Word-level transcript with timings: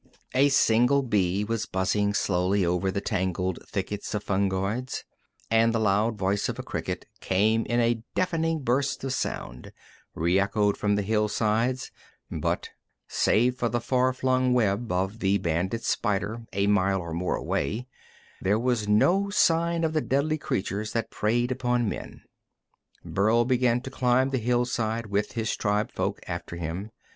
A 0.33 0.49
single 0.49 1.03
bee 1.03 1.43
was 1.43 1.67
buzzing 1.67 2.15
slowly 2.15 2.65
over 2.65 2.89
the 2.89 3.01
tangled 3.01 3.59
thickets 3.67 4.15
of 4.15 4.23
fungoids, 4.23 5.03
and 5.51 5.73
the 5.75 5.79
loud 5.79 6.17
voice 6.17 6.49
of 6.49 6.57
a 6.57 6.63
cricket 6.63 7.05
came 7.19 7.67
in 7.67 7.79
a 7.79 8.01
deafening 8.15 8.61
burst 8.63 9.03
of 9.03 9.13
sound, 9.13 9.71
reechoed 10.15 10.75
from 10.75 10.95
the 10.95 11.03
hillsides, 11.03 11.91
but 12.31 12.71
save 13.07 13.57
for 13.59 13.69
the 13.69 13.79
far 13.79 14.11
flung 14.11 14.53
web 14.55 14.91
of 14.91 15.19
the 15.19 15.37
banded 15.37 15.83
spider 15.83 16.47
a 16.51 16.65
mile 16.65 16.99
or 16.99 17.13
more 17.13 17.35
away, 17.35 17.85
there 18.41 18.57
was 18.57 18.87
no 18.87 19.29
sign 19.29 19.83
of 19.83 19.93
the 19.93 20.01
deadly 20.01 20.39
creatures 20.39 20.93
that 20.93 21.11
preyed 21.11 21.51
upon 21.51 21.87
men. 21.87 22.23
Burl 23.05 23.45
began 23.45 23.81
to 23.81 23.91
climb 23.91 24.31
the 24.31 24.39
hillside 24.39 25.05
with 25.05 25.33
his 25.33 25.55
tribefolk 25.55 26.17
after 26.27 26.55
him. 26.55 26.89